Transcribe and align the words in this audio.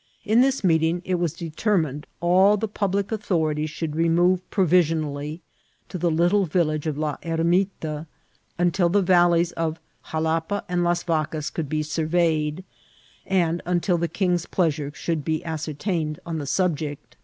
..."In 0.24 0.40
this 0.40 0.64
meeting 0.64 1.02
it 1.04 1.16
was 1.16 1.34
determined 1.34 2.06
all 2.20 2.56
the 2.56 2.66
public 2.66 3.12
authorities 3.12 3.68
should 3.68 3.96
remove 3.96 4.48
provisionally 4.48 5.42
to 5.90 5.98
the 5.98 6.10
little 6.10 6.46
village 6.46 6.86
of 6.86 6.96
La 6.96 7.18
Hermita, 7.22 8.06
until 8.58 8.88
the 8.88 9.02
valleys 9.02 9.52
of 9.52 9.78
Ja 10.10 10.20
lapa 10.20 10.64
and 10.70 10.82
Las 10.84 11.02
Vacas 11.02 11.50
could 11.50 11.68
be 11.68 11.82
surveyed, 11.82 12.64
and 13.26 13.60
until 13.66 13.98
the 13.98 14.08
king's 14.08 14.46
pleasure 14.46 14.90
could 14.90 15.22
be 15.22 15.44
ascertained 15.44 16.18
on 16.24 16.38
the 16.38 16.46
subject." 16.46 17.18